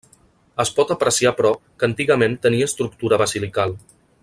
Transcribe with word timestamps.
Es 0.63 0.71
pot 0.77 0.93
apreciar 0.95 1.33
però, 1.41 1.51
que 1.77 1.87
antigament 1.89 2.39
tenia 2.47 2.71
estructura 2.71 3.21
basilical. 3.25 3.79